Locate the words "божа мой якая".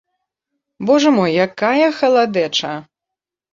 0.91-1.87